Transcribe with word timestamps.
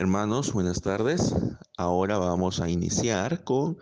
Hermanos, 0.00 0.54
buenas 0.54 0.80
tardes. 0.80 1.34
Ahora 1.76 2.16
vamos 2.16 2.58
a 2.60 2.70
iniciar 2.70 3.44
con 3.44 3.76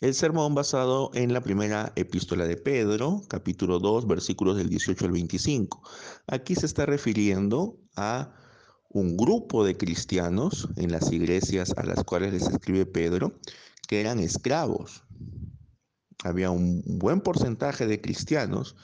el 0.00 0.14
sermón 0.14 0.54
basado 0.54 1.10
en 1.12 1.32
la 1.32 1.40
primera 1.40 1.92
epístola 1.96 2.46
de 2.46 2.56
Pedro, 2.56 3.22
capítulo 3.28 3.80
2, 3.80 4.06
versículos 4.06 4.56
del 4.56 4.68
18 4.68 5.06
al 5.06 5.10
25. 5.10 5.82
Aquí 6.28 6.54
se 6.54 6.66
está 6.66 6.86
refiriendo 6.86 7.80
a 7.96 8.32
un 8.90 9.16
grupo 9.16 9.64
de 9.64 9.76
cristianos 9.76 10.68
en 10.76 10.92
las 10.92 11.10
iglesias 11.10 11.74
a 11.76 11.82
las 11.82 12.04
cuales 12.04 12.32
les 12.32 12.46
escribe 12.46 12.86
Pedro, 12.86 13.32
que 13.88 14.00
eran 14.00 14.20
esclavos. 14.20 15.02
Había 16.22 16.52
un 16.52 16.84
buen 16.86 17.20
porcentaje 17.20 17.88
de 17.88 18.00
cristianos 18.00 18.76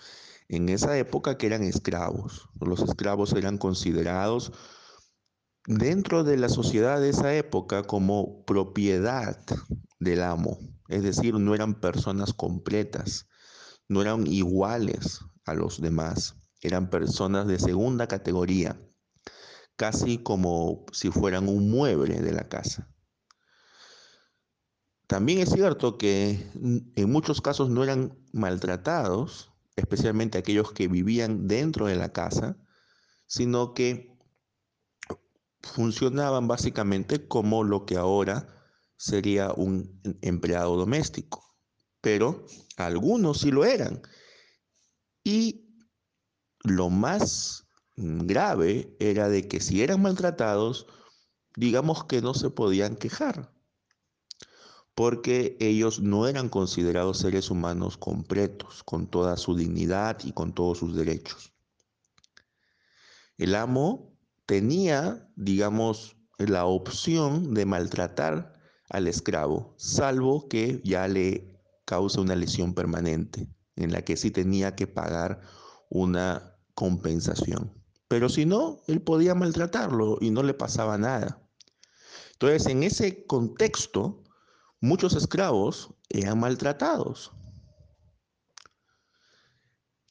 en 0.48 0.68
esa 0.68 0.98
época 0.98 1.38
que 1.38 1.46
eran 1.46 1.62
esclavos. 1.62 2.48
Los 2.60 2.80
esclavos 2.82 3.34
eran 3.34 3.56
considerados 3.56 4.50
dentro 5.66 6.24
de 6.24 6.36
la 6.36 6.48
sociedad 6.48 7.00
de 7.00 7.10
esa 7.10 7.34
época 7.34 7.84
como 7.84 8.44
propiedad 8.44 9.38
del 10.00 10.22
amo, 10.22 10.58
es 10.88 11.02
decir, 11.02 11.34
no 11.34 11.54
eran 11.54 11.80
personas 11.80 12.32
completas, 12.32 13.28
no 13.88 14.02
eran 14.02 14.26
iguales 14.26 15.20
a 15.44 15.54
los 15.54 15.80
demás, 15.80 16.36
eran 16.60 16.90
personas 16.90 17.46
de 17.46 17.58
segunda 17.58 18.06
categoría, 18.06 18.80
casi 19.76 20.18
como 20.18 20.84
si 20.92 21.10
fueran 21.10 21.48
un 21.48 21.70
mueble 21.70 22.20
de 22.20 22.32
la 22.32 22.48
casa. 22.48 22.88
También 25.06 25.40
es 25.40 25.50
cierto 25.50 25.98
que 25.98 26.50
en 26.54 27.12
muchos 27.12 27.40
casos 27.40 27.68
no 27.68 27.84
eran 27.84 28.18
maltratados, 28.32 29.52
especialmente 29.76 30.38
aquellos 30.38 30.72
que 30.72 30.88
vivían 30.88 31.46
dentro 31.48 31.86
de 31.86 31.96
la 31.96 32.12
casa, 32.12 32.56
sino 33.26 33.74
que 33.74 34.11
funcionaban 35.62 36.48
básicamente 36.48 37.26
como 37.26 37.64
lo 37.64 37.86
que 37.86 37.96
ahora 37.96 38.48
sería 38.96 39.52
un 39.52 40.00
empleado 40.20 40.76
doméstico, 40.76 41.56
pero 42.00 42.46
algunos 42.76 43.40
sí 43.40 43.50
lo 43.50 43.64
eran. 43.64 44.02
Y 45.24 45.76
lo 46.64 46.90
más 46.90 47.66
grave 47.96 48.96
era 49.00 49.28
de 49.28 49.48
que 49.48 49.60
si 49.60 49.82
eran 49.82 50.02
maltratados, 50.02 50.86
digamos 51.56 52.04
que 52.04 52.22
no 52.22 52.34
se 52.34 52.50
podían 52.50 52.96
quejar, 52.96 53.52
porque 54.94 55.56
ellos 55.60 56.00
no 56.00 56.26
eran 56.26 56.48
considerados 56.48 57.18
seres 57.18 57.50
humanos 57.50 57.96
completos, 57.96 58.82
con 58.84 59.06
toda 59.06 59.36
su 59.36 59.56
dignidad 59.56 60.18
y 60.24 60.32
con 60.32 60.52
todos 60.52 60.78
sus 60.78 60.94
derechos. 60.94 61.52
El 63.38 63.54
amo 63.54 64.11
tenía, 64.46 65.28
digamos, 65.36 66.16
la 66.38 66.64
opción 66.64 67.54
de 67.54 67.66
maltratar 67.66 68.54
al 68.90 69.06
esclavo, 69.06 69.74
salvo 69.78 70.48
que 70.48 70.80
ya 70.84 71.08
le 71.08 71.60
cause 71.84 72.20
una 72.20 72.36
lesión 72.36 72.74
permanente, 72.74 73.48
en 73.76 73.92
la 73.92 74.02
que 74.02 74.16
sí 74.16 74.30
tenía 74.30 74.74
que 74.74 74.86
pagar 74.86 75.40
una 75.88 76.56
compensación. 76.74 77.72
Pero 78.08 78.28
si 78.28 78.44
no, 78.44 78.80
él 78.88 79.00
podía 79.00 79.34
maltratarlo 79.34 80.18
y 80.20 80.30
no 80.30 80.42
le 80.42 80.54
pasaba 80.54 80.98
nada. 80.98 81.42
Entonces, 82.32 82.66
en 82.66 82.82
ese 82.82 83.26
contexto, 83.26 84.22
muchos 84.80 85.14
esclavos 85.14 85.94
eran 86.10 86.40
maltratados. 86.40 87.32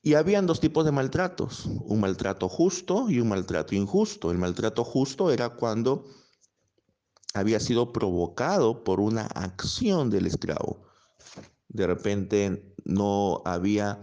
Y 0.03 0.15
habían 0.15 0.47
dos 0.47 0.59
tipos 0.59 0.83
de 0.83 0.91
maltratos, 0.91 1.65
un 1.65 1.99
maltrato 1.99 2.49
justo 2.49 3.09
y 3.09 3.19
un 3.19 3.29
maltrato 3.29 3.75
injusto. 3.75 4.31
El 4.31 4.39
maltrato 4.39 4.83
justo 4.83 5.31
era 5.31 5.49
cuando 5.49 6.05
había 7.33 7.59
sido 7.59 7.93
provocado 7.93 8.83
por 8.83 8.99
una 8.99 9.27
acción 9.27 10.09
del 10.09 10.25
esclavo. 10.25 10.87
De 11.67 11.85
repente 11.85 12.75
no 12.83 13.41
había 13.45 14.01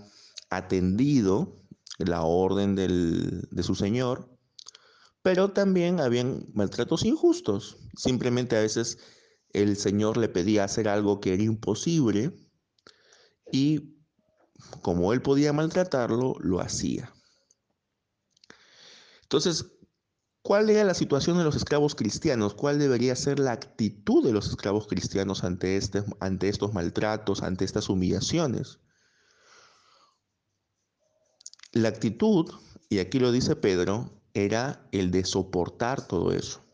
atendido 0.50 1.56
la 1.98 2.22
orden 2.22 2.76
de 2.76 3.62
su 3.62 3.74
señor, 3.74 4.30
pero 5.22 5.50
también 5.50 6.00
habían 6.00 6.46
maltratos 6.54 7.04
injustos. 7.04 7.76
Simplemente 7.96 8.56
a 8.56 8.60
veces 8.60 8.98
el 9.52 9.76
señor 9.76 10.16
le 10.16 10.28
pedía 10.28 10.64
hacer 10.64 10.88
algo 10.88 11.20
que 11.20 11.34
era 11.34 11.42
imposible 11.42 12.36
y 13.50 13.97
como 14.82 15.12
él 15.12 15.22
podía 15.22 15.52
maltratarlo, 15.52 16.36
lo 16.40 16.60
hacía. 16.60 17.12
Entonces, 19.22 19.66
¿cuál 20.42 20.70
era 20.70 20.84
la 20.84 20.94
situación 20.94 21.36
de 21.36 21.44
los 21.44 21.56
esclavos 21.56 21.94
cristianos? 21.94 22.54
¿Cuál 22.54 22.78
debería 22.78 23.14
ser 23.14 23.38
la 23.38 23.52
actitud 23.52 24.24
de 24.24 24.32
los 24.32 24.48
esclavos 24.48 24.86
cristianos 24.86 25.44
ante, 25.44 25.76
este, 25.76 26.02
ante 26.20 26.48
estos 26.48 26.72
maltratos, 26.72 27.42
ante 27.42 27.64
estas 27.64 27.88
humillaciones? 27.88 28.78
La 31.72 31.90
actitud, 31.90 32.50
y 32.88 33.00
aquí 33.00 33.18
lo 33.18 33.30
dice 33.30 33.54
Pedro, 33.54 34.10
era 34.32 34.88
el 34.92 35.10
de 35.10 35.24
soportar 35.24 36.06
todo 36.06 36.32
eso. 36.32 36.64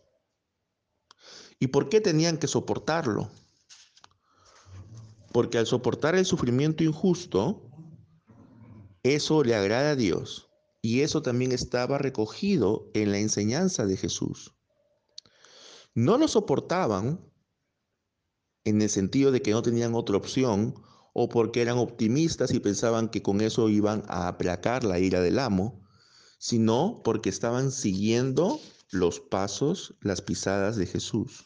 ¿Y 1.58 1.68
por 1.68 1.88
qué 1.88 2.00
tenían 2.00 2.38
que 2.38 2.46
soportarlo? 2.46 3.30
Porque 5.32 5.58
al 5.58 5.66
soportar 5.66 6.14
el 6.14 6.24
sufrimiento 6.24 6.84
injusto, 6.84 7.73
eso 9.04 9.44
le 9.44 9.54
agrada 9.54 9.90
a 9.90 9.96
Dios 9.96 10.50
y 10.82 11.02
eso 11.02 11.22
también 11.22 11.52
estaba 11.52 11.98
recogido 11.98 12.90
en 12.94 13.12
la 13.12 13.18
enseñanza 13.18 13.86
de 13.86 13.96
Jesús. 13.96 14.54
No 15.94 16.18
lo 16.18 16.26
soportaban 16.26 17.20
en 18.64 18.82
el 18.82 18.90
sentido 18.90 19.30
de 19.30 19.42
que 19.42 19.52
no 19.52 19.62
tenían 19.62 19.94
otra 19.94 20.16
opción 20.16 20.74
o 21.12 21.28
porque 21.28 21.62
eran 21.62 21.78
optimistas 21.78 22.52
y 22.52 22.60
pensaban 22.60 23.08
que 23.08 23.22
con 23.22 23.40
eso 23.40 23.68
iban 23.68 24.02
a 24.08 24.26
aplacar 24.26 24.84
la 24.84 24.98
ira 24.98 25.20
del 25.20 25.38
amo, 25.38 25.86
sino 26.38 27.02
porque 27.04 27.28
estaban 27.28 27.70
siguiendo 27.70 28.58
los 28.90 29.20
pasos, 29.20 29.94
las 30.00 30.22
pisadas 30.22 30.76
de 30.76 30.86
Jesús. 30.86 31.44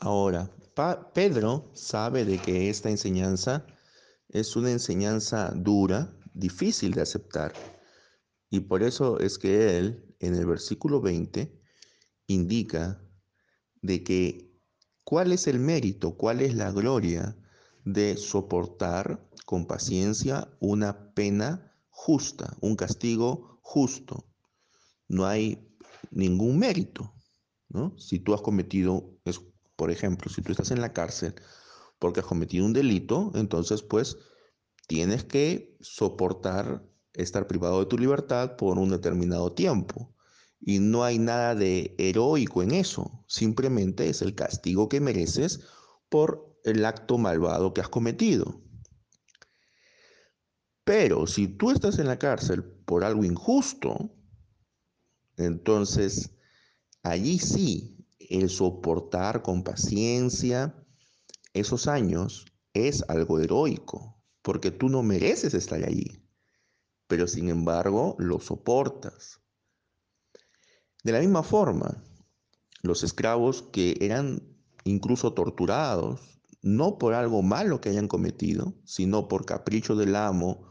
Ahora, 0.00 0.50
Pedro 0.74 1.70
sabe 1.74 2.24
de 2.24 2.38
que 2.38 2.68
esta 2.68 2.90
enseñanza 2.90 3.66
es 4.28 4.56
una 4.56 4.70
enseñanza 4.70 5.52
dura, 5.54 6.16
difícil 6.34 6.92
de 6.92 7.02
aceptar. 7.02 7.52
Y 8.50 8.60
por 8.60 8.82
eso 8.82 9.20
es 9.20 9.38
que 9.38 9.78
él, 9.78 10.16
en 10.18 10.34
el 10.34 10.46
versículo 10.46 11.00
20, 11.00 11.60
indica 12.26 13.00
de 13.82 14.02
que 14.02 14.52
cuál 15.04 15.32
es 15.32 15.46
el 15.46 15.60
mérito, 15.60 16.16
cuál 16.16 16.40
es 16.40 16.54
la 16.54 16.72
gloria 16.72 17.36
de 17.84 18.16
soportar 18.16 19.28
con 19.44 19.66
paciencia 19.66 20.48
una 20.58 21.14
pena 21.14 21.72
justa, 21.90 22.56
un 22.60 22.76
castigo 22.76 23.60
justo. 23.62 24.26
No 25.06 25.26
hay 25.26 25.68
ningún 26.10 26.58
mérito, 26.58 27.14
¿no? 27.68 27.96
Si 27.98 28.18
tú 28.18 28.34
has 28.34 28.40
cometido 28.40 29.20
por 29.76 29.90
ejemplo, 29.90 30.30
si 30.30 30.42
tú 30.42 30.52
estás 30.52 30.70
en 30.70 30.80
la 30.80 30.92
cárcel 30.92 31.34
porque 31.98 32.20
has 32.20 32.26
cometido 32.26 32.66
un 32.66 32.72
delito, 32.72 33.32
entonces 33.34 33.82
pues 33.82 34.16
tienes 34.86 35.24
que 35.24 35.76
soportar 35.80 36.84
estar 37.12 37.46
privado 37.46 37.80
de 37.80 37.86
tu 37.86 37.98
libertad 37.98 38.56
por 38.56 38.78
un 38.78 38.90
determinado 38.90 39.52
tiempo. 39.52 40.14
Y 40.60 40.78
no 40.78 41.04
hay 41.04 41.18
nada 41.18 41.54
de 41.54 41.94
heroico 41.98 42.62
en 42.62 42.72
eso, 42.72 43.24
simplemente 43.28 44.08
es 44.08 44.22
el 44.22 44.34
castigo 44.34 44.88
que 44.88 45.00
mereces 45.00 45.60
por 46.08 46.58
el 46.64 46.84
acto 46.84 47.18
malvado 47.18 47.74
que 47.74 47.82
has 47.82 47.88
cometido. 47.88 48.62
Pero 50.84 51.26
si 51.26 51.48
tú 51.48 51.70
estás 51.70 51.98
en 51.98 52.06
la 52.06 52.18
cárcel 52.18 52.62
por 52.62 53.04
algo 53.04 53.24
injusto, 53.24 54.14
entonces 55.36 56.30
allí 57.02 57.38
sí 57.38 58.03
el 58.30 58.50
soportar 58.50 59.42
con 59.42 59.62
paciencia 59.62 60.74
esos 61.52 61.86
años 61.86 62.46
es 62.72 63.04
algo 63.08 63.38
heroico, 63.38 64.20
porque 64.42 64.70
tú 64.70 64.88
no 64.88 65.02
mereces 65.02 65.54
estar 65.54 65.82
allí, 65.84 66.26
pero 67.06 67.28
sin 67.28 67.48
embargo 67.48 68.16
lo 68.18 68.40
soportas. 68.40 69.40
De 71.04 71.12
la 71.12 71.20
misma 71.20 71.42
forma, 71.42 72.02
los 72.82 73.04
esclavos 73.04 73.62
que 73.62 73.96
eran 74.00 74.42
incluso 74.84 75.32
torturados, 75.32 76.40
no 76.62 76.98
por 76.98 77.14
algo 77.14 77.42
malo 77.42 77.80
que 77.80 77.90
hayan 77.90 78.08
cometido, 78.08 78.74
sino 78.84 79.28
por 79.28 79.44
capricho 79.44 79.96
del 79.96 80.16
amo 80.16 80.66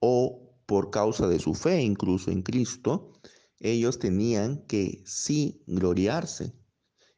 o 0.00 0.56
por 0.66 0.90
causa 0.90 1.28
de 1.28 1.38
su 1.38 1.54
fe 1.54 1.82
incluso 1.82 2.30
en 2.30 2.42
Cristo, 2.42 3.12
ellos 3.60 3.98
tenían 3.98 4.66
que 4.66 5.02
sí 5.06 5.62
gloriarse 5.66 6.52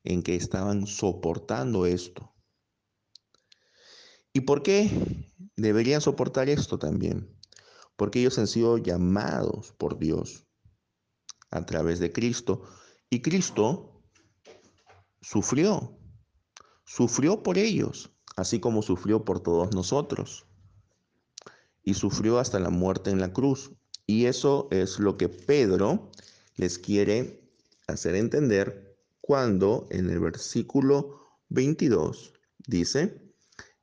en 0.08 0.22
que 0.22 0.36
estaban 0.36 0.86
soportando 0.86 1.84
esto. 1.84 2.32
¿Y 4.32 4.40
por 4.40 4.62
qué 4.62 4.90
deberían 5.54 6.00
soportar 6.00 6.48
esto 6.48 6.78
también? 6.78 7.36
Porque 7.94 8.20
ellos 8.20 8.38
han 8.38 8.46
sido 8.46 8.78
llamados 8.78 9.72
por 9.72 9.98
Dios. 9.98 10.46
a 11.50 11.64
través 11.64 11.98
de 11.98 12.12
Cristo. 12.12 12.62
Y 13.08 13.22
Cristo 13.22 14.02
sufrió, 15.22 15.98
sufrió 16.84 17.42
por 17.42 17.56
ellos, 17.56 18.10
así 18.36 18.60
como 18.60 18.82
sufrió 18.82 19.24
por 19.24 19.40
todos 19.40 19.74
nosotros. 19.74 20.46
Y 21.82 21.94
sufrió 21.94 22.38
hasta 22.38 22.60
la 22.60 22.68
muerte 22.68 23.10
en 23.10 23.20
la 23.20 23.32
cruz. 23.32 23.72
Y 24.06 24.26
eso 24.26 24.68
es 24.70 24.98
lo 24.98 25.16
que 25.16 25.30
Pedro 25.30 26.10
les 26.56 26.78
quiere 26.78 27.50
hacer 27.86 28.14
entender 28.14 28.87
cuando 29.28 29.86
en 29.90 30.08
el 30.08 30.20
versículo 30.20 31.20
22 31.50 32.32
dice, 32.66 33.30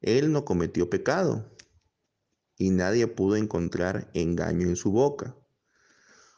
Él 0.01 0.31
no 0.31 0.43
cometió 0.43 0.89
pecado 0.89 1.55
y 2.57 2.71
nadie 2.71 3.05
pudo 3.05 3.35
encontrar 3.35 4.09
engaño 4.15 4.67
en 4.67 4.75
su 4.75 4.91
boca. 4.91 5.37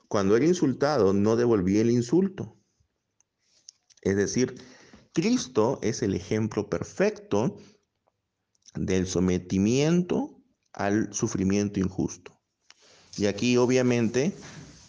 Cuando 0.09 0.35
era 0.35 0.45
insultado, 0.45 1.13
no 1.13 1.37
devolvía 1.37 1.79
el 1.79 1.89
insulto. 1.89 2.59
Es 4.01 4.17
decir, 4.17 4.61
Cristo 5.13 5.79
es 5.81 6.01
el 6.01 6.13
ejemplo 6.13 6.69
perfecto 6.69 7.55
del 8.75 9.07
sometimiento 9.07 10.43
al 10.73 11.13
sufrimiento 11.13 11.79
injusto. 11.79 12.37
Y 13.15 13.27
aquí 13.27 13.55
obviamente 13.55 14.33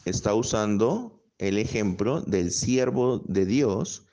está 0.04 0.34
usando 0.34 1.22
el 1.38 1.56
ejemplo 1.56 2.22
del 2.22 2.50
siervo 2.50 3.20
de 3.20 3.46
Dios 3.46 4.06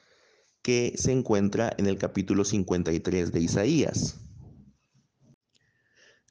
que 0.65 0.95
se 0.97 1.11
encuentra 1.11 1.71
en 1.77 1.85
el 1.85 1.99
capítulo 1.99 2.43
53 2.43 3.31
de 3.31 3.39
Isaías. 3.39 4.19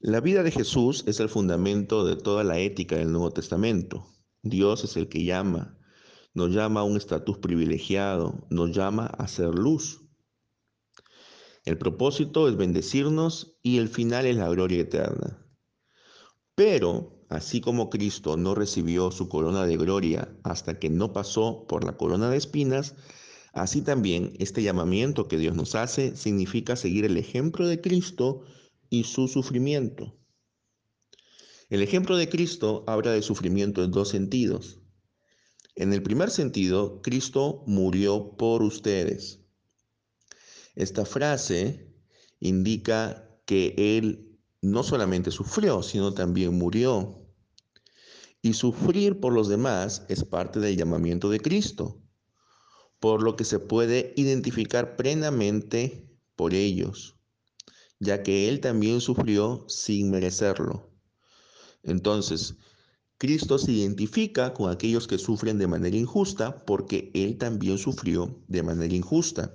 La 0.00 0.20
vida 0.20 0.42
de 0.42 0.50
Jesús 0.50 1.04
es 1.06 1.20
el 1.20 1.28
fundamento 1.28 2.04
de 2.04 2.16
toda 2.16 2.42
la 2.42 2.58
ética 2.58 2.96
del 2.96 3.12
Nuevo 3.12 3.30
Testamento. 3.30 4.08
Dios 4.42 4.82
es 4.82 4.96
el 4.96 5.08
que 5.08 5.22
llama, 5.22 5.78
nos 6.34 6.50
llama 6.50 6.80
a 6.80 6.82
un 6.82 6.96
estatus 6.96 7.38
privilegiado, 7.38 8.44
nos 8.50 8.72
llama 8.72 9.06
a 9.06 9.28
ser 9.28 9.54
luz. 9.54 10.00
El 11.64 11.78
propósito 11.78 12.48
es 12.48 12.56
bendecirnos 12.56 13.60
y 13.62 13.78
el 13.78 13.88
final 13.88 14.26
es 14.26 14.34
la 14.34 14.48
gloria 14.48 14.80
eterna. 14.80 15.46
Pero, 16.56 17.24
así 17.28 17.60
como 17.60 17.88
Cristo 17.88 18.36
no 18.36 18.56
recibió 18.56 19.12
su 19.12 19.28
corona 19.28 19.64
de 19.64 19.76
gloria 19.76 20.36
hasta 20.42 20.80
que 20.80 20.90
no 20.90 21.12
pasó 21.12 21.66
por 21.68 21.84
la 21.84 21.96
corona 21.96 22.30
de 22.30 22.38
espinas, 22.38 22.96
así 23.54 23.82
también 23.82 24.34
este 24.38 24.62
llamamiento 24.62 25.28
que 25.28 25.38
Dios 25.38 25.54
nos 25.54 25.74
hace 25.74 26.16
significa 26.16 26.76
seguir 26.76 27.04
el 27.04 27.16
ejemplo 27.16 27.66
de 27.66 27.80
Cristo 27.80 28.42
y 28.90 29.04
su 29.04 29.28
sufrimiento. 29.28 30.16
El 31.70 31.82
ejemplo 31.82 32.16
de 32.16 32.28
Cristo 32.28 32.84
habla 32.86 33.12
de 33.12 33.22
sufrimiento 33.22 33.82
en 33.82 33.90
dos 33.90 34.10
sentidos. 34.10 34.80
En 35.76 35.92
el 35.92 36.02
primer 36.02 36.30
sentido, 36.30 37.00
Cristo 37.02 37.64
murió 37.66 38.36
por 38.36 38.62
ustedes. 38.62 39.40
Esta 40.76 41.04
frase 41.04 41.92
indica 42.38 43.28
que 43.46 43.74
Él 43.76 44.38
no 44.60 44.82
solamente 44.82 45.30
sufrió, 45.30 45.82
sino 45.82 46.14
también 46.14 46.54
murió. 46.54 47.26
Y 48.42 48.52
sufrir 48.52 49.20
por 49.20 49.32
los 49.32 49.48
demás 49.48 50.04
es 50.08 50.24
parte 50.24 50.60
del 50.60 50.76
llamamiento 50.76 51.30
de 51.30 51.40
Cristo, 51.40 52.03
por 53.00 53.22
lo 53.22 53.36
que 53.36 53.44
se 53.44 53.58
puede 53.58 54.12
identificar 54.16 54.96
plenamente 54.96 56.08
por 56.36 56.54
ellos, 56.54 57.16
ya 58.00 58.22
que 58.22 58.48
Él 58.48 58.60
también 58.60 59.00
sufrió 59.00 59.64
sin 59.68 60.10
merecerlo. 60.10 60.90
Entonces, 61.82 62.56
Cristo 63.18 63.58
se 63.58 63.72
identifica 63.72 64.54
con 64.54 64.70
aquellos 64.70 65.06
que 65.06 65.18
sufren 65.18 65.58
de 65.58 65.66
manera 65.66 65.96
injusta 65.96 66.64
porque 66.64 67.10
Él 67.14 67.38
también 67.38 67.78
sufrió 67.78 68.42
de 68.48 68.62
manera 68.62 68.94
injusta. 68.94 69.54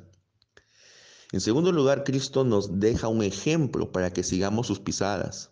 En 1.32 1.42
segundo 1.42 1.72
lugar, 1.72 2.04
Cristo 2.04 2.44
nos 2.44 2.80
deja 2.80 3.08
un 3.08 3.22
ejemplo 3.22 3.92
para 3.92 4.12
que 4.12 4.24
sigamos 4.24 4.68
sus 4.68 4.80
pisadas. 4.80 5.52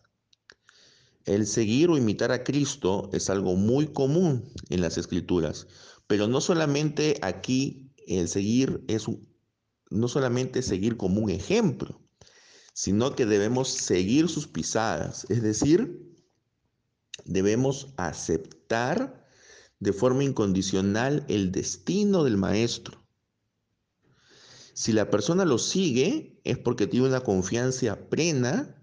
El 1.26 1.46
seguir 1.46 1.90
o 1.90 1.98
imitar 1.98 2.32
a 2.32 2.44
Cristo 2.44 3.10
es 3.12 3.30
algo 3.30 3.56
muy 3.56 3.88
común 3.88 4.50
en 4.70 4.82
las 4.82 4.98
escrituras, 4.98 5.68
pero 6.08 6.28
no 6.28 6.42
solamente 6.42 7.20
aquí 7.22 7.92
el 8.08 8.28
seguir 8.28 8.84
es 8.88 9.06
no 9.90 10.08
solamente 10.08 10.62
seguir 10.62 10.98
como 10.98 11.22
un 11.22 11.30
ejemplo, 11.30 12.02
sino 12.74 13.16
que 13.16 13.26
debemos 13.26 13.70
seguir 13.70 14.30
sus 14.30 14.48
pisadas, 14.48 15.26
es 15.30 15.42
decir, 15.42 16.08
debemos 17.26 17.94
aceptar 17.98 19.26
de 19.80 19.94
forma 19.94 20.24
incondicional 20.24 21.26
el 21.28 21.52
destino 21.52 22.24
del 22.24 22.38
maestro. 22.38 23.04
Si 24.74 24.94
la 24.94 25.10
persona 25.10 25.44
lo 25.44 25.58
sigue 25.58 26.40
es 26.44 26.58
porque 26.58 26.88
tiene 26.88 27.08
una 27.08 27.22
confianza 27.22 28.10
plena 28.10 28.76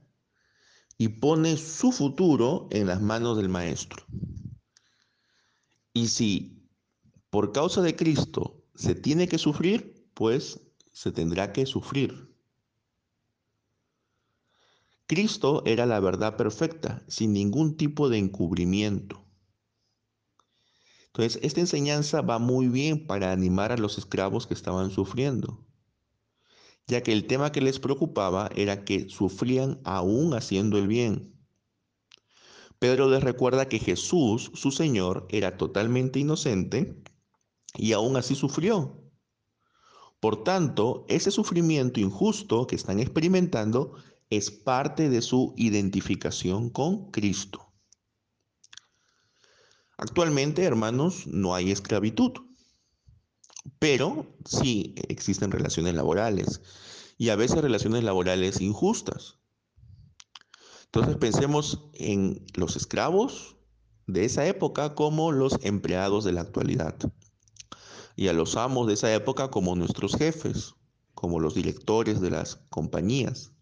y 0.99 1.09
pone 1.09 1.57
su 1.57 1.93
futuro 1.93 2.69
en 2.71 2.87
las 2.87 3.01
manos 3.01 3.37
del 3.37 3.49
maestro. 3.49 4.05
Y 5.93 6.09
si 6.09 6.54
por 7.35 7.51
causa 7.51 7.83
de 7.83 7.97
Cristo 7.97 8.63
se 8.77 8.95
tiene 8.95 9.27
que 9.27 9.39
sufrir, 9.39 10.09
pues 10.15 10.61
se 10.93 11.11
tendrá 11.11 11.53
que 11.53 11.67
sufrir. 11.67 12.33
Cristo 15.09 15.65
era 15.67 15.85
la 15.85 15.99
verdad 15.99 16.37
perfecta, 16.37 17.03
sin 17.09 17.33
ningún 17.33 17.77
tipo 17.77 18.09
de 18.09 18.19
encubrimiento. 18.19 19.25
Entonces, 21.07 21.41
esta 21.43 21.59
enseñanza 21.59 22.21
va 22.21 22.39
muy 22.39 22.69
bien 22.69 23.05
para 23.05 23.33
animar 23.33 23.73
a 23.73 23.79
los 23.79 23.99
esclavos 23.99 24.47
que 24.47 24.55
estaban 24.55 24.93
sufriendo, 24.93 25.67
ya 26.87 27.03
que 27.03 27.13
el 27.13 27.27
tema 27.27 27.51
que 27.51 27.63
les 27.63 27.81
preocupaba 27.81 28.49
era 28.55 28.85
que 28.85 29.09
sufrían 29.09 29.81
aún 29.83 30.35
haciendo 30.35 30.79
el 30.79 30.87
bien. 30.87 31.35
Pedro 32.79 33.11
les 33.11 33.25
recuerda 33.25 33.69
que 33.69 33.81
Jesús, 33.81 34.53
su 34.55 34.71
Señor, 34.71 35.27
era 35.31 35.57
totalmente 35.57 36.21
inocente 36.21 37.03
y 37.77 37.93
aún 37.93 38.17
así 38.17 38.35
sufrió. 38.35 39.01
Por 40.21 40.43
tanto, 40.43 41.05
ese 41.09 41.31
sufrimiento 41.31 42.01
injusto 42.01 42.67
que 42.67 42.77
están 42.77 42.99
experimentando 42.99 43.95
es 44.31 44.51
parte 44.51 45.11
de 45.11 45.21
su 45.21 45.53
identificación 45.57 46.71
con 46.71 47.11
Cristo. 47.11 47.73
Actualmente, 49.99 50.65
hermanos, 50.65 51.27
no 51.27 51.55
hay 51.55 51.71
esclavitud, 51.71 52.33
pero 53.79 54.35
sí 54.45 54.95
existen 55.09 55.51
relaciones 55.51 55.95
laborales 55.95 56.63
y 57.19 57.29
a 57.29 57.37
veces 57.37 57.61
relaciones 57.61 58.03
laborales 58.03 58.61
injustas. 58.61 59.39
Entonces 60.87 61.17
pensemos 61.17 61.91
en 61.95 62.45
los 62.55 62.77
esclavos 62.77 63.57
de 64.07 64.25
esa 64.25 64.47
época 64.47 64.95
como 64.95 65.33
los 65.33 65.59
empleados 65.63 66.25
de 66.25 66.33
la 66.33 66.41
actualidad 66.41 66.97
y 68.17 68.29
a 68.29 68.33
los 68.33 68.57
amos 68.57 68.87
de 68.87 68.95
esa 68.95 69.13
época 69.13 69.51
como 69.51 69.75
nuestros 69.77 70.17
jefes, 70.17 70.75
como 71.15 71.41
los 71.41 71.55
directores 71.55 72.21
de 72.21 72.31
las 72.31 72.57
compañías. 72.71 73.53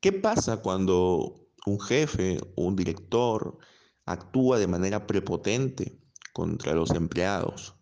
¿Qué 0.00 0.12
pasa 0.12 0.58
cuando 0.58 1.46
un 1.66 1.80
jefe 1.80 2.40
o 2.56 2.64
un 2.64 2.76
director 2.76 3.58
actúa 4.06 4.58
de 4.58 4.66
manera 4.66 5.06
prepotente 5.06 6.00
contra 6.32 6.74
los 6.74 6.90
empleados? 6.92 7.74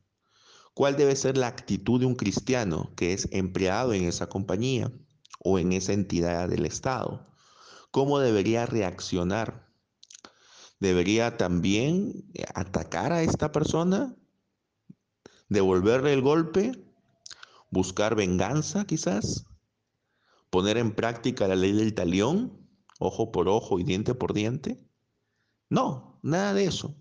¿Cuál 0.74 0.96
debe 0.96 1.16
ser 1.16 1.36
la 1.36 1.48
actitud 1.48 2.00
de 2.00 2.06
un 2.06 2.14
cristiano 2.14 2.92
que 2.96 3.12
es 3.12 3.28
empleado 3.32 3.94
en 3.94 4.04
esa 4.04 4.28
compañía 4.28 4.92
o 5.40 5.58
en 5.58 5.72
esa 5.72 5.92
entidad 5.92 6.48
del 6.48 6.66
Estado? 6.66 7.26
¿Cómo 7.90 8.20
debería 8.20 8.66
reaccionar? 8.66 9.68
¿Debería 10.78 11.36
también 11.36 12.30
atacar 12.54 13.12
a 13.12 13.22
esta 13.22 13.50
persona? 13.50 14.14
¿Devolverle 15.48 16.12
el 16.12 16.22
golpe? 16.22 16.72
¿Buscar 17.70 18.14
venganza 18.14 18.84
quizás? 18.86 19.48
poner 20.50 20.78
en 20.78 20.94
práctica 20.94 21.48
la 21.48 21.56
ley 21.56 21.72
del 21.72 21.94
talión, 21.94 22.68
ojo 22.98 23.32
por 23.32 23.48
ojo 23.48 23.78
y 23.78 23.84
diente 23.84 24.14
por 24.14 24.32
diente? 24.32 24.78
No, 25.68 26.18
nada 26.22 26.54
de 26.54 26.64
eso. 26.64 26.96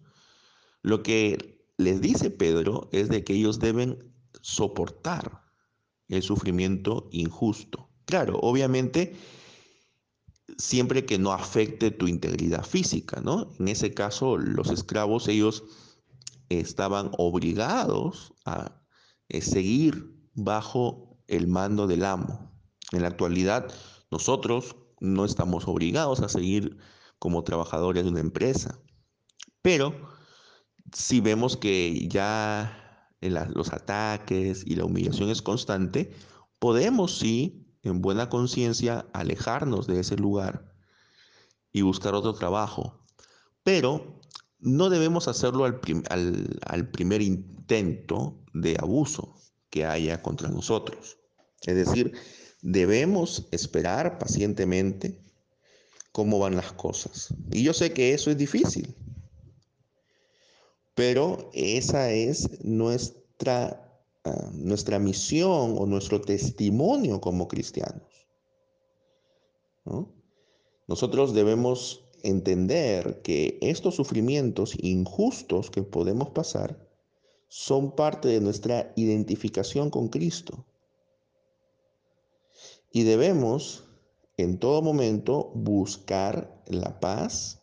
Lo 0.81 1.03
que 1.03 1.65
les 1.77 2.01
dice 2.01 2.29
Pedro 2.29 2.89
es 2.91 3.09
de 3.09 3.23
que 3.23 3.33
ellos 3.33 3.59
deben 3.59 4.13
soportar 4.41 5.43
el 6.09 6.23
sufrimiento 6.23 7.09
injusto. 7.11 7.89
Claro, 8.05 8.39
obviamente, 8.41 9.15
siempre 10.57 11.05
que 11.05 11.19
no 11.19 11.33
afecte 11.33 11.91
tu 11.91 12.07
integridad 12.07 12.63
física, 12.63 13.21
¿no? 13.21 13.49
En 13.59 13.67
ese 13.67 13.93
caso, 13.93 14.37
los 14.37 14.69
esclavos, 14.69 15.27
ellos 15.27 15.63
estaban 16.49 17.11
obligados 17.17 18.33
a 18.45 18.81
eh, 19.29 19.41
seguir 19.41 20.15
bajo 20.33 21.19
el 21.27 21.47
mando 21.47 21.87
del 21.87 22.05
amo. 22.05 22.51
En 22.91 23.01
la 23.01 23.09
actualidad, 23.09 23.71
nosotros 24.11 24.75
no 24.99 25.25
estamos 25.25 25.67
obligados 25.67 26.21
a 26.21 26.29
seguir 26.29 26.77
como 27.19 27.43
trabajadores 27.43 28.03
de 28.03 28.09
una 28.09 28.19
empresa, 28.19 28.79
pero 29.61 29.93
si 30.93 31.19
vemos 31.19 31.57
que 31.57 32.07
ya 32.07 33.09
los 33.19 33.73
ataques 33.73 34.63
y 34.65 34.75
la 34.75 34.85
humillación 34.85 35.29
es 35.29 35.41
constante, 35.41 36.13
podemos 36.59 37.17
sí, 37.17 37.67
en 37.83 38.01
buena 38.01 38.29
conciencia, 38.29 39.07
alejarnos 39.13 39.87
de 39.87 39.99
ese 39.99 40.17
lugar 40.17 40.73
y 41.71 41.81
buscar 41.81 42.15
otro 42.15 42.33
trabajo. 42.33 43.03
Pero 43.63 44.16
no 44.59 44.89
debemos 44.89 45.27
hacerlo 45.27 45.65
al, 45.65 46.89
primer 46.91 47.21
intento 47.21 48.39
de 48.53 48.75
abuso 48.79 49.35
que 49.69 49.85
haya 49.85 50.21
contra 50.21 50.49
nosotros. 50.49 51.17
Es 51.65 51.75
decir, 51.75 52.13
debemos 52.61 53.47
esperar 53.51 54.17
pacientemente 54.17 55.21
cómo 56.11 56.39
van 56.39 56.55
las 56.55 56.71
cosas. 56.73 57.33
Y 57.51 57.63
yo 57.63 57.73
sé 57.73 57.93
que 57.93 58.13
eso 58.13 58.31
es 58.31 58.37
difícil, 58.37 58.95
pero 60.95 61.51
esa 61.53 62.11
es 62.11 62.63
nuestra, 62.63 63.91
ah, 64.23 64.49
nuestra 64.53 64.97
misión 64.97 65.75
o 65.77 65.85
nuestro 65.85 66.21
testimonio 66.21 67.21
como 67.21 67.47
cristianos. 67.47 68.01
Nosotros 70.87 71.33
debemos 71.33 72.06
entender 72.23 73.21
que 73.21 73.57
estos 73.61 73.95
sufrimientos 73.95 74.75
injustos 74.81 75.69
que 75.69 75.83
podemos 75.83 76.29
pasar 76.29 76.87
son 77.47 77.95
parte 77.95 78.27
de 78.27 78.41
nuestra 78.41 78.91
identificación 78.95 79.89
con 79.89 80.09
Cristo. 80.09 80.65
Y 82.91 83.03
debemos 83.03 83.85
en 84.37 84.59
todo 84.59 84.81
momento 84.81 85.51
buscar 85.55 86.63
la 86.67 86.99
paz 86.99 87.61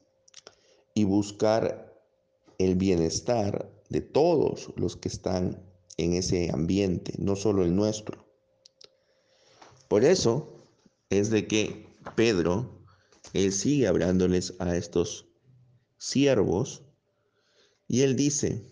y 0.94 1.04
buscar 1.04 1.92
el 2.58 2.76
bienestar 2.76 3.70
de 3.88 4.00
todos 4.00 4.72
los 4.76 4.96
que 4.96 5.08
están 5.08 5.62
en 5.96 6.14
ese 6.14 6.50
ambiente, 6.52 7.14
no 7.18 7.36
solo 7.36 7.62
el 7.62 7.74
nuestro. 7.74 8.24
Por 9.88 10.04
eso 10.04 10.48
es 11.10 11.30
de 11.30 11.46
que 11.46 11.86
Pedro, 12.16 12.83
él 13.32 13.52
sigue 13.52 13.86
hablándoles 13.86 14.54
a 14.58 14.76
estos 14.76 15.26
siervos 15.98 16.82
y 17.88 18.02
él 18.02 18.16
dice 18.16 18.64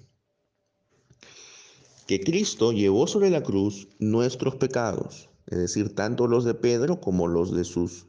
que 2.07 2.21
Cristo 2.21 2.73
llevó 2.73 3.07
sobre 3.07 3.31
la 3.31 3.43
cruz 3.43 3.89
nuestros 3.99 4.57
pecados, 4.57 5.31
es 5.47 5.59
decir, 5.59 5.95
tanto 5.95 6.27
los 6.27 6.45
de 6.45 6.55
Pedro 6.55 7.01
como 7.01 7.29
los 7.29 7.55
de 7.55 7.65
sus 7.65 8.07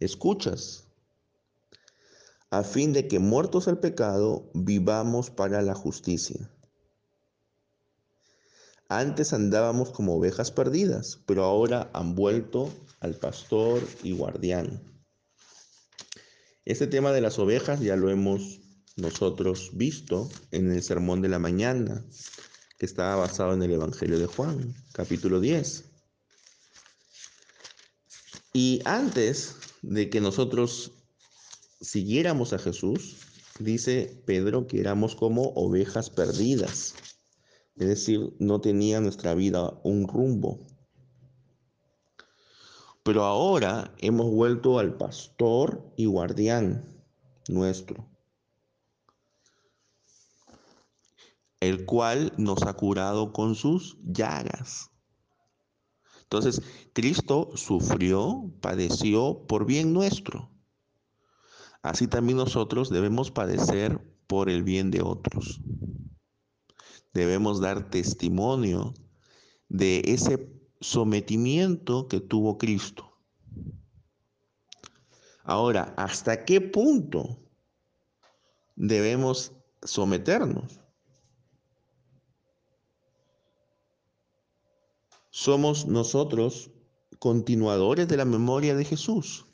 escuchas, 0.00 0.84
a 2.50 2.62
fin 2.62 2.92
de 2.92 3.08
que 3.08 3.18
muertos 3.18 3.66
al 3.66 3.80
pecado, 3.80 4.50
vivamos 4.54 5.30
para 5.30 5.62
la 5.62 5.74
justicia. 5.74 6.50
Antes 8.88 9.32
andábamos 9.32 9.90
como 9.90 10.14
ovejas 10.14 10.50
perdidas, 10.52 11.18
pero 11.26 11.44
ahora 11.44 11.90
han 11.94 12.14
vuelto 12.14 12.70
al 13.00 13.14
pastor 13.14 13.82
y 14.02 14.12
guardián. 14.12 14.93
Este 16.64 16.86
tema 16.86 17.12
de 17.12 17.20
las 17.20 17.38
ovejas 17.38 17.80
ya 17.80 17.94
lo 17.94 18.08
hemos 18.08 18.60
nosotros 18.96 19.70
visto 19.74 20.30
en 20.50 20.72
el 20.72 20.82
sermón 20.82 21.20
de 21.20 21.28
la 21.28 21.38
mañana, 21.38 22.06
que 22.78 22.86
estaba 22.86 23.16
basado 23.16 23.52
en 23.52 23.62
el 23.62 23.72
Evangelio 23.72 24.18
de 24.18 24.24
Juan, 24.24 24.74
capítulo 24.92 25.40
10. 25.40 25.84
Y 28.54 28.80
antes 28.86 29.56
de 29.82 30.08
que 30.08 30.22
nosotros 30.22 30.92
siguiéramos 31.82 32.54
a 32.54 32.58
Jesús, 32.58 33.16
dice 33.58 34.22
Pedro 34.24 34.66
que 34.66 34.80
éramos 34.80 35.16
como 35.16 35.50
ovejas 35.56 36.08
perdidas. 36.08 36.94
Es 37.76 37.88
decir, 37.88 38.32
no 38.38 38.62
tenía 38.62 39.00
nuestra 39.00 39.34
vida 39.34 39.78
un 39.82 40.08
rumbo. 40.08 40.66
Pero 43.04 43.24
ahora 43.24 43.94
hemos 43.98 44.30
vuelto 44.30 44.78
al 44.78 44.96
pastor 44.96 45.92
y 45.94 46.06
guardián 46.06 47.04
nuestro, 47.48 48.08
el 51.60 51.84
cual 51.84 52.32
nos 52.38 52.62
ha 52.62 52.72
curado 52.72 53.34
con 53.34 53.56
sus 53.56 53.98
llagas. 54.02 54.90
Entonces, 56.22 56.62
Cristo 56.94 57.50
sufrió, 57.56 58.50
padeció 58.62 59.46
por 59.46 59.66
bien 59.66 59.92
nuestro. 59.92 60.50
Así 61.82 62.08
también 62.08 62.38
nosotros 62.38 62.88
debemos 62.88 63.30
padecer 63.30 64.00
por 64.26 64.48
el 64.48 64.62
bien 64.62 64.90
de 64.90 65.02
otros. 65.02 65.60
Debemos 67.12 67.60
dar 67.60 67.90
testimonio 67.90 68.94
de 69.68 70.00
ese 70.06 70.53
sometimiento 70.84 72.08
que 72.08 72.20
tuvo 72.20 72.58
Cristo. 72.58 73.10
Ahora, 75.42 75.94
¿hasta 75.96 76.44
qué 76.44 76.60
punto 76.60 77.38
debemos 78.76 79.52
someternos? 79.82 80.80
Somos 85.30 85.86
nosotros 85.86 86.70
continuadores 87.18 88.06
de 88.06 88.18
la 88.18 88.26
memoria 88.26 88.74
de 88.74 88.84
Jesús. 88.84 89.46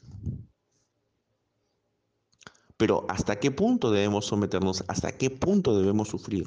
Pero 2.76 3.06
¿hasta 3.08 3.38
qué 3.38 3.52
punto 3.52 3.92
debemos 3.92 4.26
someternos? 4.26 4.82
¿Hasta 4.88 5.16
qué 5.16 5.30
punto 5.30 5.78
debemos 5.78 6.08
sufrir? 6.08 6.46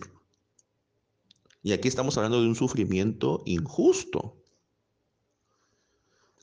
Y 1.62 1.72
aquí 1.72 1.88
estamos 1.88 2.18
hablando 2.18 2.42
de 2.42 2.48
un 2.48 2.56
sufrimiento 2.56 3.44
injusto. 3.46 4.43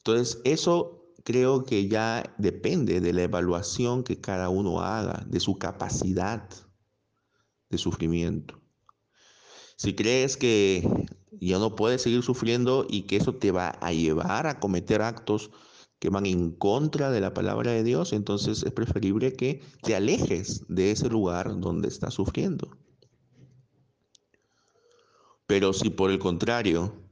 Entonces, 0.01 0.41
eso 0.45 1.15
creo 1.25 1.65
que 1.65 1.89
ya 1.89 2.35
depende 2.39 3.01
de 3.01 3.13
la 3.13 3.23
evaluación 3.23 4.03
que 4.03 4.21
cada 4.21 4.49
uno 4.49 4.81
haga, 4.81 5.25
de 5.29 5.41
su 5.41 5.59
capacidad 5.59 6.49
de 7.69 7.79
sufrimiento. 7.79 8.61
Si 9.77 9.95
crees 9.95 10.37
que 10.37 11.07
ya 11.33 11.59
no 11.59 11.77
puedes 11.77 12.03
seguir 12.03 12.23
sufriendo 12.23 12.87
y 12.89 13.03
que 13.03 13.17
eso 13.17 13.35
te 13.35 13.53
va 13.53 13.69
a 13.69 13.93
llevar 13.93 14.47
a 14.47 14.59
cometer 14.59 15.03
actos 15.03 15.51
que 15.99 16.09
van 16.09 16.25
en 16.25 16.51
contra 16.53 17.11
de 17.11 17.21
la 17.21 17.35
palabra 17.35 17.73
de 17.73 17.85
Dios, 17.85 18.15
entonces 18.15 18.63
es 18.63 18.73
preferible 18.73 19.35
que 19.35 19.63
te 19.83 19.95
alejes 19.95 20.65
de 20.69 20.91
ese 20.91 21.11
lugar 21.11 21.61
donde 21.61 21.89
estás 21.89 22.15
sufriendo. 22.15 22.71
Pero 25.47 25.73
si 25.75 25.91
por 25.91 26.11
el 26.11 26.19
contrario, 26.19 27.10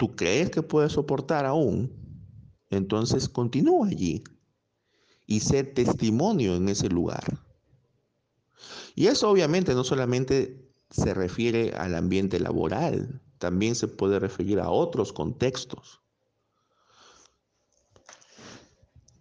tú 0.00 0.16
crees 0.16 0.48
que 0.50 0.62
puedes 0.62 0.92
soportar 0.92 1.44
aún, 1.44 1.92
entonces 2.70 3.28
continúa 3.28 3.88
allí 3.88 4.24
y 5.26 5.40
sé 5.40 5.62
testimonio 5.62 6.56
en 6.56 6.70
ese 6.70 6.88
lugar. 6.88 7.38
Y 8.94 9.08
eso 9.08 9.28
obviamente 9.28 9.74
no 9.74 9.84
solamente 9.84 10.72
se 10.88 11.12
refiere 11.12 11.74
al 11.76 11.94
ambiente 11.94 12.40
laboral, 12.40 13.20
también 13.36 13.74
se 13.74 13.88
puede 13.88 14.18
referir 14.18 14.58
a 14.58 14.70
otros 14.70 15.12
contextos. 15.12 16.00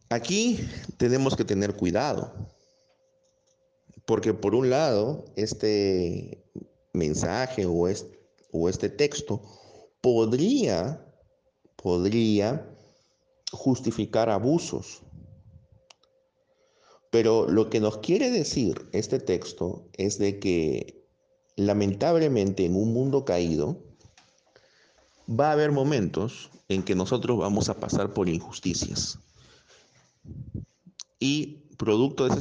Aquí 0.10 0.66
tenemos 0.96 1.36
que 1.36 1.44
tener 1.44 1.76
cuidado, 1.76 2.32
porque 4.06 4.34
por 4.34 4.56
un 4.56 4.70
lado, 4.70 5.26
este 5.36 6.42
mensaje 6.94 7.66
o 7.66 7.90
este, 7.90 8.18
o 8.54 8.70
este 8.70 8.88
texto 8.88 9.59
podría, 10.02 11.06
podría 11.76 12.70
justificar 13.52 14.30
abusos. 14.30 15.02
Pero 17.12 17.48
lo 17.48 17.70
que 17.70 17.80
nos 17.80 17.98
quiere 17.98 18.30
decir 18.30 18.88
este 18.92 19.20
texto 19.20 19.90
es 19.94 20.20
de 20.20 20.40
que 20.40 21.04
lamentablemente 21.56 22.66
en 22.66 22.76
un 22.76 22.94
mundo 22.94 23.26
caído 23.26 23.84
va 25.28 25.50
a 25.50 25.54
haber 25.54 25.72
momentos 25.72 26.52
en 26.70 26.84
que 26.84 26.96
nosotros 26.96 27.38
vamos 27.38 27.70
a 27.70 27.80
pasar 27.80 28.14
por 28.14 28.30
injusticias. 28.30 29.20
Y 31.20 31.58
producto 31.78 32.28
de 32.28 32.36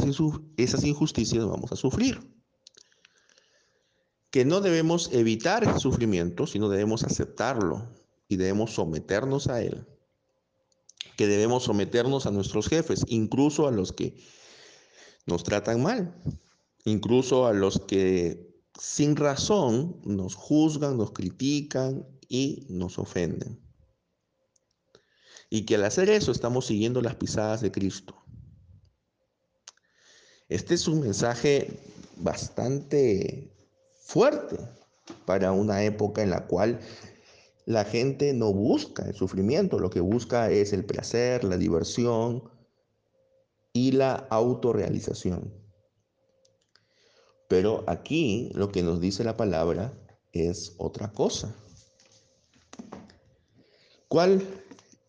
esas 0.56 0.84
injusticias 0.84 1.46
vamos 1.46 1.72
a 1.72 1.76
sufrir. 1.76 2.20
Que 4.38 4.44
no 4.44 4.60
debemos 4.60 5.10
evitar 5.12 5.64
ese 5.64 5.80
sufrimiento, 5.80 6.46
sino 6.46 6.68
debemos 6.68 7.02
aceptarlo 7.02 7.92
y 8.28 8.36
debemos 8.36 8.72
someternos 8.72 9.48
a 9.48 9.62
él. 9.62 9.84
Que 11.16 11.26
debemos 11.26 11.64
someternos 11.64 12.24
a 12.24 12.30
nuestros 12.30 12.68
jefes, 12.68 13.02
incluso 13.08 13.66
a 13.66 13.72
los 13.72 13.92
que 13.92 14.16
nos 15.26 15.42
tratan 15.42 15.82
mal, 15.82 16.14
incluso 16.84 17.48
a 17.48 17.52
los 17.52 17.80
que 17.80 18.62
sin 18.78 19.16
razón 19.16 20.00
nos 20.04 20.36
juzgan, 20.36 20.98
nos 20.98 21.10
critican 21.10 22.06
y 22.28 22.64
nos 22.68 23.00
ofenden. 23.00 23.60
Y 25.50 25.62
que 25.62 25.74
al 25.74 25.84
hacer 25.84 26.10
eso 26.10 26.30
estamos 26.30 26.66
siguiendo 26.66 27.02
las 27.02 27.16
pisadas 27.16 27.60
de 27.60 27.72
Cristo. 27.72 28.14
Este 30.48 30.74
es 30.74 30.86
un 30.86 31.00
mensaje 31.00 31.80
bastante 32.18 33.57
fuerte 34.08 34.56
para 35.26 35.52
una 35.52 35.84
época 35.84 36.22
en 36.22 36.30
la 36.30 36.46
cual 36.46 36.80
la 37.66 37.84
gente 37.84 38.32
no 38.32 38.54
busca 38.54 39.04
el 39.04 39.14
sufrimiento, 39.14 39.78
lo 39.78 39.90
que 39.90 40.00
busca 40.00 40.50
es 40.50 40.72
el 40.72 40.86
placer, 40.86 41.44
la 41.44 41.58
diversión 41.58 42.42
y 43.74 43.92
la 43.92 44.14
autorrealización. 44.30 45.52
Pero 47.48 47.84
aquí 47.86 48.50
lo 48.54 48.72
que 48.72 48.82
nos 48.82 48.98
dice 48.98 49.24
la 49.24 49.36
palabra 49.36 49.92
es 50.32 50.74
otra 50.78 51.12
cosa. 51.12 51.54
¿Cuál 54.08 54.42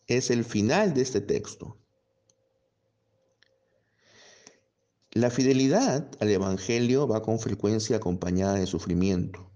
es 0.08 0.30
el 0.30 0.44
final 0.44 0.92
de 0.92 1.00
este 1.00 1.22
texto? 1.22 1.78
La 5.12 5.28
fidelidad 5.28 6.08
al 6.20 6.30
Evangelio 6.30 7.08
va 7.08 7.20
con 7.20 7.40
frecuencia 7.40 7.96
acompañada 7.96 8.54
de 8.54 8.66
sufrimiento. 8.68 9.50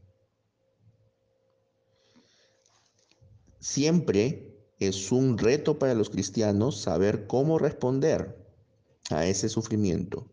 Siempre 3.61 4.53
es 4.81 5.13
un 5.13 5.39
reto 5.39 5.79
para 5.79 5.95
los 5.95 6.11
cristianos 6.11 6.81
saber 6.81 7.29
cómo 7.29 7.61
responder 7.61 8.37
a 9.11 9.27
ese 9.27 9.49
sufrimiento. 9.49 10.29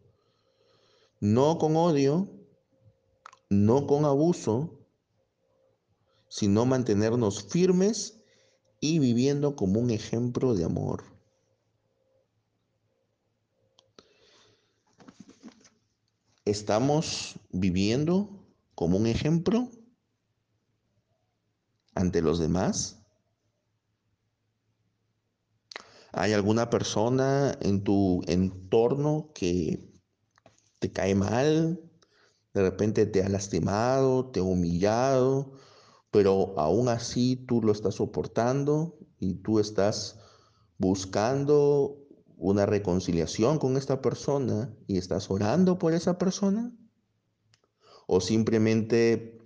No 1.20 1.60
con 1.60 1.76
odio, 1.76 2.28
no 3.48 3.86
con 3.86 4.06
abuso, 4.06 4.88
sino 6.30 6.66
mantenernos 6.66 7.44
firmes 7.44 8.24
y 8.80 8.98
viviendo 8.98 9.56
como 9.56 9.80
un 9.82 9.92
ejemplo 9.92 10.56
de 10.56 10.64
amor. 10.64 11.04
¿Estamos 16.52 17.40
viviendo 17.54 18.46
como 18.76 18.98
un 18.98 19.08
ejemplo 19.08 19.70
ante 21.96 22.22
los 22.22 22.40
demás? 22.40 23.00
¿Hay 26.12 26.34
alguna 26.34 26.70
persona 26.70 27.58
en 27.62 27.86
tu 27.86 28.22
entorno 28.28 29.32
que 29.34 29.94
te 30.80 30.92
cae 30.92 31.16
mal? 31.16 31.90
De 32.54 32.62
repente 32.62 33.06
te 33.06 33.24
ha 33.24 33.30
lastimado, 33.30 34.26
te 34.32 34.42
ha 34.42 34.44
humillado, 34.44 35.54
pero 36.12 36.60
aún 36.60 36.90
así 36.90 37.38
tú 37.38 37.62
lo 37.62 37.72
estás 37.72 37.96
soportando 37.96 39.00
y 39.20 39.36
tú 39.36 39.60
estás 39.60 40.20
buscando 40.78 42.01
una 42.42 42.66
reconciliación 42.66 43.60
con 43.60 43.78
esta 43.78 44.02
persona 44.02 44.74
y 44.88 44.98
estás 44.98 45.30
orando 45.30 45.78
por 45.78 45.94
esa 45.94 46.18
persona? 46.18 46.76
¿O 48.08 48.20
simplemente 48.20 49.40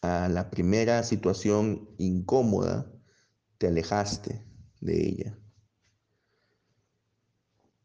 a 0.00 0.28
la 0.30 0.50
primera 0.50 1.02
situación 1.02 1.90
incómoda 1.98 2.90
te 3.58 3.66
alejaste 3.66 4.42
de 4.80 5.08
ella? 5.08 5.38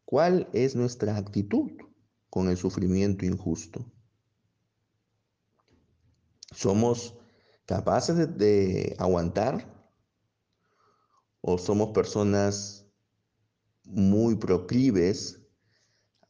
¿Cuál 0.06 0.48
es 0.54 0.76
nuestra 0.76 1.18
actitud 1.18 1.70
con 2.30 2.48
el 2.48 2.56
sufrimiento 2.56 3.26
injusto? 3.26 3.84
¿Somos 6.54 7.18
capaces 7.66 8.16
de, 8.16 8.26
de 8.26 8.96
aguantar? 8.98 9.70
¿O 11.42 11.58
somos 11.58 11.90
personas 11.90 12.81
muy 13.84 14.36
proclives 14.36 15.40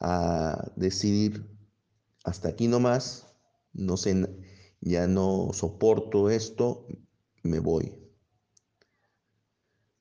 a 0.00 0.73
decidir 0.76 1.49
hasta 2.25 2.49
aquí 2.49 2.68
nomás, 2.68 3.26
no 3.73 3.97
sé, 3.97 4.28
ya 4.80 5.06
no 5.06 5.50
soporto 5.52 6.30
esto, 6.30 6.87
me 7.42 7.59
voy? 7.59 7.99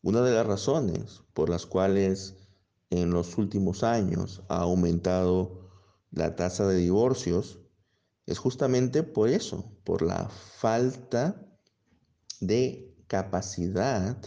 Una 0.02 0.22
de 0.22 0.34
las 0.34 0.46
razones 0.46 1.22
por 1.34 1.50
las 1.50 1.66
cuales 1.66 2.36
en 2.90 3.12
los 3.12 3.38
últimos 3.38 3.84
años 3.84 4.44
ha 4.50 4.62
aumentado 4.62 5.70
la 6.12 6.36
tasa 6.36 6.68
de 6.68 6.78
divorcios 6.78 7.60
es 8.26 8.40
justamente 8.40 9.04
por 9.04 9.30
eso, 9.30 9.78
por 9.84 10.02
la 10.02 10.30
falta 10.30 11.48
de 12.40 12.96
capacidad 13.08 14.18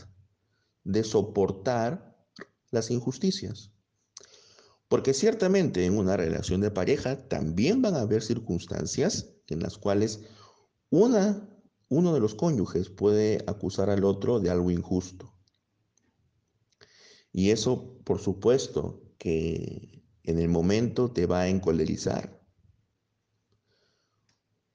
de 0.84 1.04
soportar 1.04 2.13
las 2.74 2.90
injusticias. 2.90 3.72
Porque 4.88 5.14
ciertamente 5.14 5.86
en 5.86 5.96
una 5.96 6.16
relación 6.16 6.60
de 6.60 6.70
pareja 6.70 7.26
también 7.28 7.80
van 7.80 7.94
a 7.94 8.02
haber 8.02 8.22
circunstancias 8.22 9.30
en 9.48 9.60
las 9.60 9.78
cuales 9.78 10.20
una, 10.90 11.48
uno 11.88 12.12
de 12.12 12.20
los 12.20 12.34
cónyuges 12.34 12.90
puede 12.90 13.42
acusar 13.46 13.90
al 13.90 14.04
otro 14.04 14.40
de 14.40 14.50
algo 14.50 14.70
injusto. 14.70 15.34
Y 17.32 17.50
eso, 17.50 17.98
por 18.04 18.20
supuesto, 18.20 19.02
que 19.18 20.04
en 20.22 20.38
el 20.38 20.48
momento 20.48 21.10
te 21.10 21.26
va 21.26 21.40
a 21.40 21.48
encolerizar. 21.48 22.40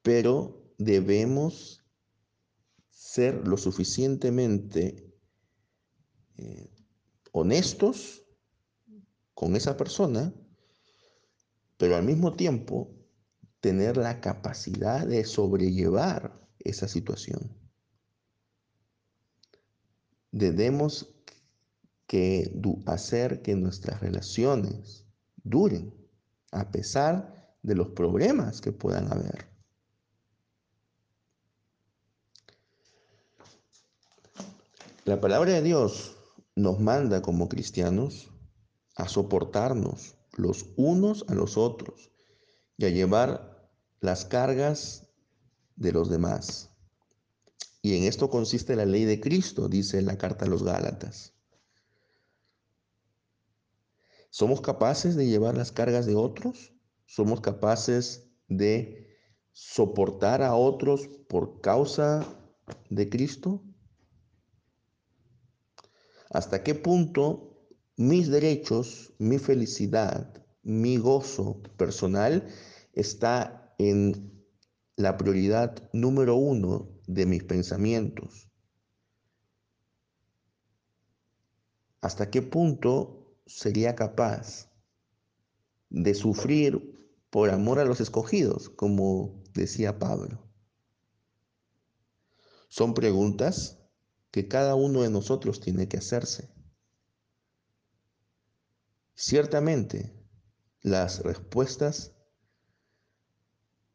Pero 0.02 0.74
debemos 0.78 1.86
ser 2.90 3.48
lo 3.48 3.58
suficientemente 3.58 5.14
eh, 6.38 6.79
honestos 7.32 8.24
con 9.34 9.56
esa 9.56 9.78
persona, 9.78 10.34
pero 11.78 11.96
al 11.96 12.04
mismo 12.04 12.34
tiempo 12.34 12.92
tener 13.62 13.98
la 13.98 14.22
capacidad 14.22 15.06
de 15.06 15.24
sobrellevar 15.26 16.40
esa 16.60 16.88
situación. 16.88 17.56
Debemos 20.32 21.14
que 22.06 22.52
hacer 22.86 23.42
que 23.42 23.56
nuestras 23.56 24.02
relaciones 24.02 25.06
duren 25.44 25.94
a 26.52 26.72
pesar 26.72 27.56
de 27.62 27.76
los 27.76 27.90
problemas 27.90 28.62
que 28.62 28.72
puedan 28.72 29.12
haber. 29.12 29.48
La 35.06 35.20
palabra 35.20 35.54
de 35.54 35.62
Dios 35.62 36.19
nos 36.62 36.80
manda 36.80 37.22
como 37.22 37.48
cristianos 37.48 38.32
a 38.96 39.08
soportarnos 39.08 40.16
los 40.34 40.66
unos 40.76 41.26
a 41.30 41.34
los 41.34 41.58
otros 41.58 42.12
y 42.78 42.86
a 42.86 42.90
llevar 42.90 43.72
las 44.02 44.26
cargas 44.26 45.08
de 45.76 45.94
los 45.94 46.10
demás. 46.10 46.70
Y 47.82 47.96
en 47.96 48.04
esto 48.04 48.30
consiste 48.30 48.76
la 48.76 48.86
ley 48.86 49.06
de 49.06 49.22
Cristo, 49.22 49.70
dice 49.70 50.02
la 50.02 50.18
carta 50.18 50.46
a 50.46 50.48
los 50.50 50.64
Gálatas. 50.64 51.34
¿Somos 54.30 54.60
capaces 54.60 55.16
de 55.16 55.28
llevar 55.28 55.56
las 55.56 55.72
cargas 55.72 56.06
de 56.06 56.16
otros? 56.16 56.74
¿Somos 57.06 57.40
capaces 57.40 58.28
de 58.48 59.08
soportar 59.54 60.44
a 60.44 60.56
otros 60.56 61.08
por 61.30 61.62
causa 61.62 62.26
de 62.90 63.10
Cristo? 63.10 63.64
¿Hasta 66.30 66.64
qué 66.64 66.76
punto 66.76 67.68
mis 67.98 68.30
derechos, 68.30 69.14
mi 69.18 69.40
felicidad, 69.40 70.46
mi 70.62 70.98
gozo 70.98 71.62
personal 71.76 72.48
está 72.94 73.74
en 73.80 74.46
la 74.96 75.18
prioridad 75.18 75.90
número 75.92 76.36
uno 76.36 76.90
de 77.08 77.26
mis 77.26 77.44
pensamientos? 77.44 78.48
¿Hasta 82.02 82.30
qué 82.30 82.44
punto 82.44 83.36
sería 83.48 83.96
capaz 83.96 84.70
de 85.90 86.14
sufrir 86.14 87.12
por 87.32 87.50
amor 87.50 87.80
a 87.80 87.86
los 87.86 88.02
escogidos, 88.02 88.70
como 88.70 89.44
decía 89.54 89.98
Pablo? 89.98 90.48
Son 92.70 92.94
preguntas 92.94 93.80
que 94.32 94.48
cada 94.48 94.76
uno 94.76 95.02
de 95.02 95.10
nosotros 95.10 95.60
tiene 95.60 95.88
que 95.88 95.98
hacerse. 95.98 96.50
Ciertamente, 99.16 100.14
las 100.82 101.24
respuestas 101.24 102.14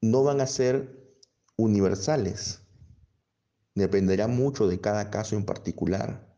no 0.00 0.22
van 0.22 0.40
a 0.40 0.46
ser 0.46 1.18
universales. 1.56 2.60
Dependerá 3.74 4.28
mucho 4.28 4.68
de 4.68 4.80
cada 4.80 5.10
caso 5.10 5.36
en 5.36 5.46
particular. 5.46 6.36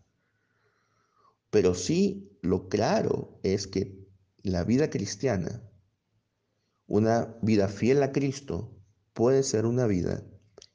Pero 1.50 1.74
sí 1.74 2.38
lo 2.42 2.68
claro 2.68 3.40
es 3.42 3.66
que 3.66 4.06
la 4.42 4.62
vida 4.62 4.90
cristiana, 4.90 5.68
una 6.86 7.36
vida 7.42 7.68
fiel 7.68 8.02
a 8.02 8.12
Cristo, 8.12 8.78
puede 9.12 9.42
ser 9.42 9.66
una 9.66 9.86
vida 9.86 10.22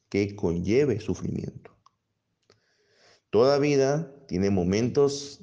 que 0.10 0.36
conlleve 0.36 1.00
sufrimiento. 1.00 1.71
Toda 3.32 3.58
vida 3.58 4.14
tiene 4.28 4.52
momentos 4.52 5.42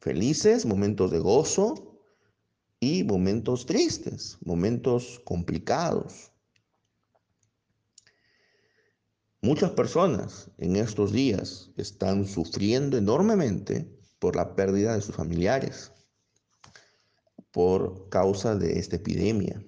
felices, 0.00 0.66
momentos 0.66 1.12
de 1.12 1.20
gozo 1.20 2.02
y 2.80 3.04
momentos 3.04 3.66
tristes, 3.66 4.36
momentos 4.44 5.20
complicados, 5.24 6.30
Muchas 9.42 9.70
personas 9.70 10.50
en 10.58 10.76
estos 10.76 11.12
días 11.12 11.70
están 11.78 12.26
sufriendo 12.26 12.98
enormemente 12.98 13.90
por 14.18 14.36
la 14.36 14.54
pérdida 14.54 14.94
de 14.94 15.00
sus 15.00 15.16
familiares, 15.16 15.90
por 17.50 18.10
causa 18.10 18.54
de 18.54 18.78
esta 18.78 18.96
epidemia. 18.96 19.64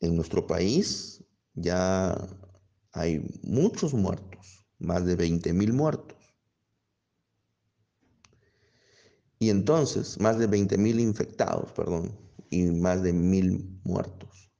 En 0.00 0.16
nuestro 0.16 0.46
país 0.46 1.22
ya 1.52 2.16
hay 2.92 3.20
muchos 3.42 3.92
muertos, 3.92 4.57
más 4.78 5.04
de 5.04 5.16
20 5.16 5.52
mil 5.52 5.72
muertos. 5.72 6.16
Y 9.38 9.50
entonces, 9.50 10.18
más 10.20 10.38
de 10.38 10.46
20 10.46 10.78
mil 10.78 10.98
infectados, 10.98 11.72
perdón, 11.72 12.18
y 12.50 12.62
más 12.64 13.02
de 13.02 13.12
mil 13.12 13.80
muertos. 13.84 14.50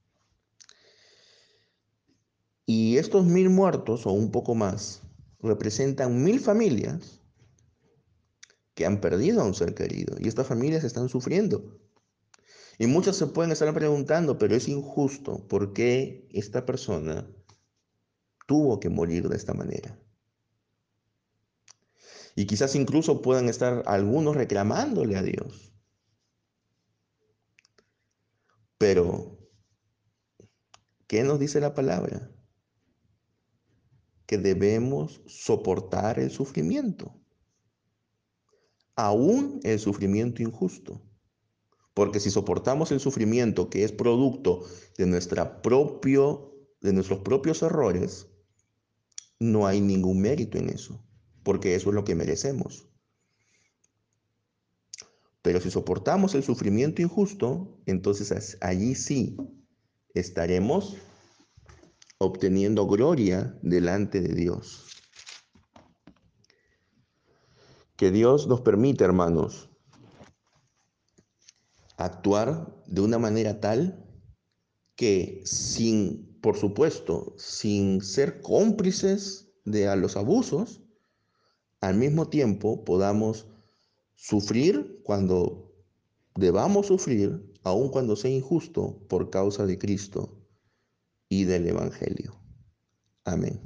Y 2.65 2.97
estos 2.97 3.25
mil 3.25 3.49
muertos, 3.49 4.05
o 4.05 4.11
un 4.11 4.31
poco 4.31 4.55
más, 4.55 5.01
representan 5.41 6.23
mil 6.23 6.39
familias 6.39 7.19
que 8.73 8.85
han 8.85 9.01
perdido 9.01 9.41
a 9.41 9.45
un 9.45 9.53
ser 9.53 9.73
querido. 9.73 10.15
Y 10.19 10.27
estas 10.27 10.47
familias 10.47 10.83
están 10.83 11.09
sufriendo. 11.09 11.79
Y 12.77 12.87
muchos 12.87 13.17
se 13.17 13.27
pueden 13.27 13.51
estar 13.51 13.73
preguntando, 13.73 14.37
pero 14.37 14.55
es 14.55 14.69
injusto, 14.69 15.45
¿por 15.47 15.73
qué 15.73 16.29
esta 16.31 16.65
persona 16.65 17.27
tuvo 18.47 18.79
que 18.79 18.89
morir 18.89 19.27
de 19.27 19.35
esta 19.35 19.53
manera? 19.53 19.99
Y 22.39 22.45
quizás 22.45 22.73
incluso 22.75 23.21
puedan 23.21 23.49
estar 23.49 23.83
algunos 23.85 24.33
reclamándole 24.33 25.17
a 25.17 25.21
Dios. 25.21 25.73
Pero, 28.77 29.37
¿qué 31.05 31.23
nos 31.23 31.37
dice 31.37 31.59
la 31.59 31.73
palabra? 31.73 32.31
Que 34.25 34.37
debemos 34.37 35.19
soportar 35.27 36.17
el 36.17 36.31
sufrimiento, 36.31 37.13
aún 38.95 39.59
el 39.63 39.77
sufrimiento 39.77 40.41
injusto. 40.41 41.01
Porque 41.93 42.21
si 42.21 42.31
soportamos 42.31 42.93
el 42.93 43.01
sufrimiento 43.01 43.69
que 43.69 43.83
es 43.83 43.91
producto 43.91 44.65
de, 44.97 45.07
nuestra 45.07 45.61
propio, 45.61 46.55
de 46.79 46.93
nuestros 46.93 47.19
propios 47.19 47.61
errores, 47.63 48.27
no 49.39 49.67
hay 49.67 49.81
ningún 49.81 50.21
mérito 50.21 50.57
en 50.57 50.69
eso 50.69 51.03
porque 51.49 51.73
eso 51.73 51.89
es 51.89 51.95
lo 51.95 52.03
que 52.03 52.13
merecemos. 52.13 52.87
Pero 55.41 55.59
si 55.59 55.71
soportamos 55.71 56.35
el 56.35 56.43
sufrimiento 56.43 57.01
injusto, 57.01 57.81
entonces 57.87 58.55
allí 58.61 58.93
sí 58.93 59.35
estaremos 60.13 60.97
obteniendo 62.19 62.85
gloria 62.85 63.57
delante 63.63 64.21
de 64.21 64.35
Dios. 64.35 64.85
Que 67.95 68.11
Dios 68.11 68.45
nos 68.45 68.61
permite, 68.61 69.03
hermanos, 69.03 69.71
actuar 71.97 72.79
de 72.85 73.01
una 73.01 73.17
manera 73.17 73.59
tal 73.59 74.05
que 74.95 75.41
sin, 75.45 76.39
por 76.41 76.57
supuesto, 76.57 77.33
sin 77.39 78.03
ser 78.03 78.39
cómplices 78.41 79.51
de 79.65 79.87
a 79.87 79.95
los 79.95 80.15
abusos, 80.15 80.83
al 81.81 81.95
mismo 81.95 82.27
tiempo 82.27 82.83
podamos 82.83 83.47
sufrir 84.15 85.01
cuando 85.03 85.73
debamos 86.35 86.87
sufrir, 86.87 87.53
aun 87.63 87.89
cuando 87.89 88.15
sea 88.15 88.31
injusto, 88.31 89.05
por 89.07 89.29
causa 89.29 89.65
de 89.65 89.77
Cristo 89.77 90.37
y 91.29 91.45
del 91.45 91.67
Evangelio. 91.67 92.35
Amén. 93.23 93.61